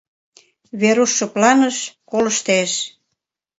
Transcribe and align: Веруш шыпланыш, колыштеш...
Веруш 0.81 1.11
шыпланыш, 1.17 1.77
колыштеш... 2.11 2.71